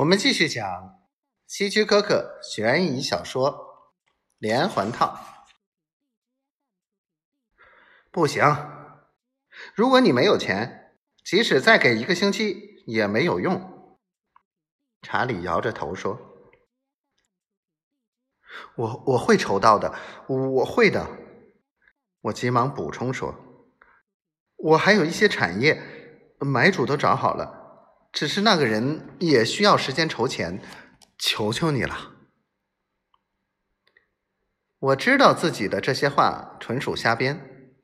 [0.00, 0.98] 我们继续讲
[1.46, 3.52] 希区柯克悬疑小说
[4.38, 5.14] 《连环套》。
[8.10, 8.42] 不行，
[9.74, 13.98] 如果你没有钱，即使再给一个星期也没有用。
[15.02, 16.18] 查理摇着头说
[18.76, 19.94] ：“我我会筹到的，
[20.28, 21.06] 我会的。”
[22.22, 23.34] 我急忙补充说
[24.56, 25.78] ：“我还有一些产业，
[26.38, 27.58] 买主都找好了。”
[28.12, 30.60] 只是那个人也需要时间筹钱，
[31.18, 32.12] 求求你了。
[34.78, 37.74] 我知道自己的这些话纯属瞎编，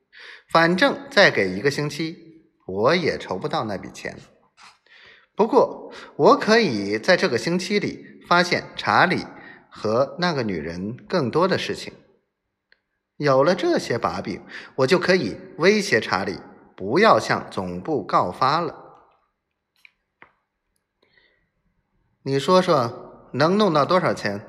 [0.51, 4.19] 反正再给一个星期，我也筹不到那笔钱。
[5.37, 9.27] 不过，我可以在这个星期里发现查理
[9.69, 11.93] 和那个女人更多的事情。
[13.19, 14.43] 有了这些把柄，
[14.77, 16.39] 我就可以威胁查理
[16.75, 18.86] 不要向总部告发了。
[22.29, 24.45] 你说说，能弄到多少钱？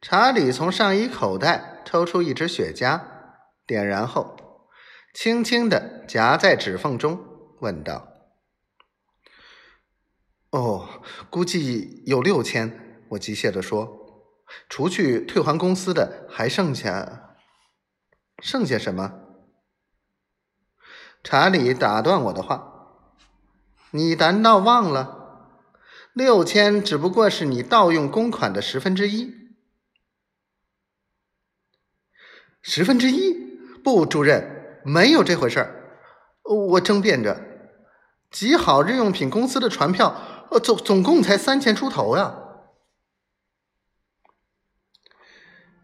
[0.00, 3.00] 查理从上衣口袋抽出一支雪茄，
[3.66, 4.36] 点燃后，
[5.12, 7.18] 轻轻的夹在指缝中，
[7.58, 8.06] 问道
[10.50, 14.22] ：“哦，估计有六千。”我机械的说
[14.70, 17.34] ：“除去退还公司的，还剩下……
[18.38, 19.20] 剩下什么？”
[21.24, 23.00] 查理打断我的话
[23.90, 25.16] ：“你难道忘了？”
[26.12, 29.32] 六千只不过是你盗用公款的十分之一，
[32.60, 33.32] 十分之一？
[33.84, 36.00] 不，主任，没有这回事儿。
[36.42, 37.40] 我争辩着，
[38.28, 42.36] 极好日用品公司的船票，呃，总总共才三千出头呀。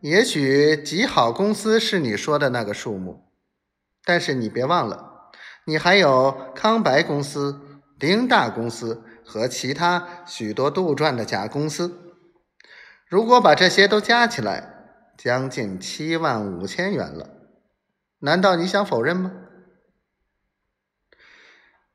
[0.00, 3.30] 也许极好公司是你说的那个数目，
[4.04, 5.30] 但是你别忘了，
[5.66, 9.04] 你还有康白公司、林大公司。
[9.26, 12.14] 和其他许多杜撰的假公司，
[13.08, 17.28] 如果把这些都加起来，将近七万五千元了。
[18.20, 19.32] 难道你想否认吗？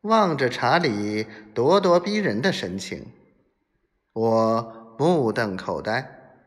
[0.02, 1.26] 望着查理
[1.56, 3.14] 咄咄逼人的神情，
[4.14, 6.44] 我目瞪口呆，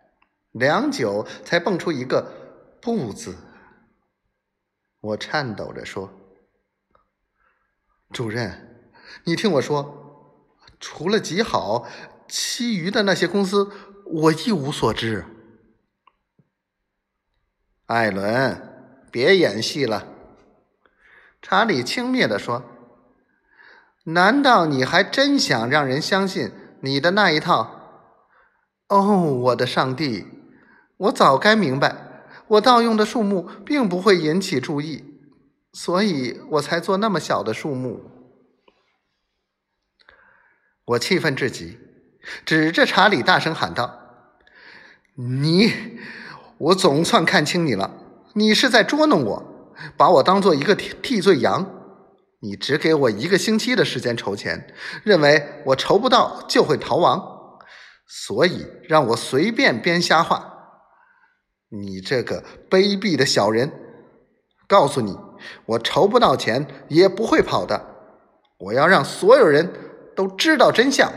[0.53, 3.37] 良久才蹦出一个“不”字。
[5.01, 6.11] 我颤抖着说
[8.13, 8.87] ：“主任，
[9.25, 10.03] 你听我说。”
[10.87, 11.89] 除了极好，
[12.29, 13.71] 其余的那些公司
[14.05, 15.25] 我一无所知。
[17.87, 20.07] 艾伦，别演戏了。”
[21.41, 22.63] 查理轻蔑地说
[24.05, 26.53] ，“难道你还真想让人相信
[26.83, 27.71] 你的那一套？
[28.89, 30.27] 哦，我的上帝！
[30.99, 35.03] 我早该明白，我盗用的数目并不会引起注意，
[35.73, 38.11] 所以我才做那么小的数目。”
[40.87, 41.79] 我气愤至极，
[42.45, 44.01] 指着查理大声喊道
[45.17, 45.73] ：“你，
[46.59, 47.91] 我总算看清你了！
[48.35, 51.71] 你是在捉弄我，把我当做一个替替罪羊。
[52.41, 54.75] 你只给我一个星期的时间筹钱，
[55.05, 57.59] 认为我筹不到就会逃亡，
[58.07, 60.53] 所以让我随便编瞎话。
[61.71, 63.73] 你这个卑鄙的小人！
[64.69, 65.19] 告诉你，
[65.65, 67.83] 我筹不到钱也不会跑的。
[68.59, 69.73] 我要让所有人。”
[70.15, 71.13] 都知道真相。